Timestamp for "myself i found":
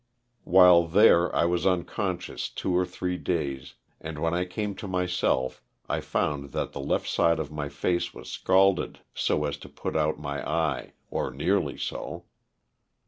4.87-6.53